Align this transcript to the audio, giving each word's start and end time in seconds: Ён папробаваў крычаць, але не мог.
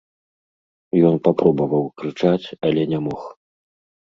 Ён 1.09 1.15
папробаваў 1.27 1.83
крычаць, 2.01 2.47
але 2.71 2.81
не 2.97 3.05
мог. 3.11 3.21